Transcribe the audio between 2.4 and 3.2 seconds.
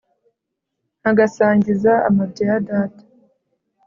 ya data